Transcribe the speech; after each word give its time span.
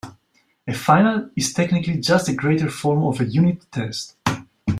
A 0.67 0.73
final 0.73 1.29
is 1.35 1.53
technically 1.53 1.99
just 1.99 2.27
a 2.27 2.33
greater 2.33 2.71
form 2.71 3.03
of 3.03 3.21
a 3.21 3.25
"unit 3.25 3.71
test". 3.71 4.15